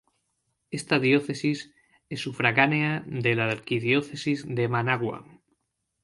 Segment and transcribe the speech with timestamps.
[0.71, 1.75] Esta diócesis
[2.09, 5.23] es sufragánea de la Arquidiócesis de Managua.